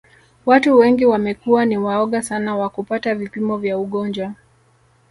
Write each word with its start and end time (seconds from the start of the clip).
Watu 0.45 0.77
wengi 0.77 1.05
wamekuwa 1.05 1.65
ni 1.65 1.77
waoga 1.77 2.21
sana 2.21 2.55
wa 2.57 2.69
kupata 2.69 3.15
vipimo 3.15 3.57
vya 3.57 3.77
ugonjwa 3.77 4.33